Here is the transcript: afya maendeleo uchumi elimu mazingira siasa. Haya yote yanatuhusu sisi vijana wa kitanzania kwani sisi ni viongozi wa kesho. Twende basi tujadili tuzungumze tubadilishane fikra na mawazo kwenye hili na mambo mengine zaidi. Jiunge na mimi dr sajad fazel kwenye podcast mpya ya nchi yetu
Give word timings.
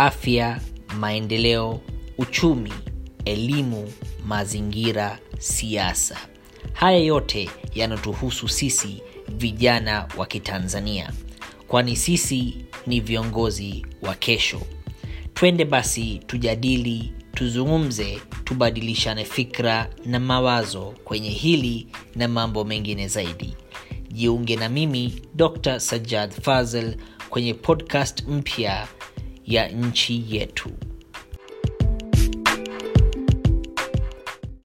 afya 0.00 0.60
maendeleo 0.98 1.80
uchumi 2.18 2.72
elimu 3.24 3.92
mazingira 4.26 5.18
siasa. 5.38 6.16
Haya 6.72 6.98
yote 6.98 7.50
yanatuhusu 7.74 8.48
sisi 8.48 9.02
vijana 9.28 10.08
wa 10.16 10.26
kitanzania 10.26 11.12
kwani 11.68 11.96
sisi 11.96 12.56
ni 12.86 13.00
viongozi 13.00 13.86
wa 14.02 14.14
kesho. 14.14 14.60
Twende 15.34 15.64
basi 15.64 16.20
tujadili 16.26 17.12
tuzungumze 17.34 18.20
tubadilishane 18.44 19.24
fikra 19.24 19.90
na 20.06 20.20
mawazo 20.20 20.94
kwenye 21.04 21.30
hili 21.30 21.86
na 22.16 22.28
mambo 22.28 22.64
mengine 22.64 23.08
zaidi. 23.08 23.56
Jiunge 24.12 24.56
na 24.56 24.68
mimi 24.68 25.22
dr 25.34 25.80
sajad 25.80 26.32
fazel 26.40 26.96
kwenye 27.30 27.54
podcast 27.54 28.26
mpya 28.28 28.88
ya 29.50 29.68
nchi 29.68 30.24
yetu 30.28 30.70